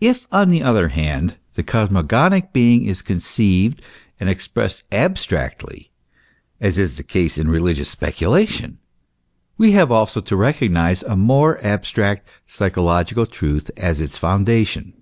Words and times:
If, 0.00 0.26
on 0.32 0.48
the 0.50 0.64
other 0.64 0.88
hand, 0.88 1.36
the 1.54 1.62
cosmogonic 1.62 2.52
being 2.52 2.86
is 2.86 3.02
conceived 3.02 3.80
and 4.18 4.28
ex 4.28 4.48
pressed 4.48 4.82
abstractly, 4.90 5.92
as 6.60 6.76
is 6.76 6.96
the 6.96 7.04
case 7.04 7.38
in 7.38 7.46
religious 7.46 7.88
speculation, 7.88 8.78
we 9.56 9.70
have 9.70 9.92
also 9.92 10.20
to 10.20 10.34
recognise 10.34 11.04
a 11.04 11.14
more 11.14 11.62
abstract 11.64 12.26
psychological 12.48 13.26
truth 13.26 13.70
as 13.76 14.00
its 14.00 14.18
foundation. 14.18 14.92